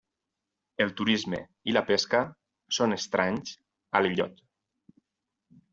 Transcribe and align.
El 0.85 0.93
turisme 1.01 1.41
i 1.73 1.75
la 1.77 1.83
pesca 1.91 2.23
són 2.81 2.99
estranys 2.99 3.55
a 4.01 4.05
l'illot. 4.07 4.45